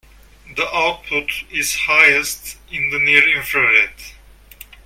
[0.55, 3.93] The output is highest in the near infrared.